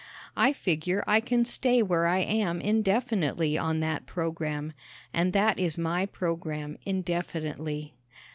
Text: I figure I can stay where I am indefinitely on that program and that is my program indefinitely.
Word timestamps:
I 0.35 0.51
figure 0.51 1.03
I 1.05 1.19
can 1.19 1.45
stay 1.45 1.83
where 1.83 2.07
I 2.07 2.21
am 2.21 2.59
indefinitely 2.59 3.55
on 3.55 3.81
that 3.81 4.07
program 4.07 4.73
and 5.13 5.31
that 5.33 5.59
is 5.59 5.77
my 5.77 6.07
program 6.07 6.79
indefinitely. 6.87 7.93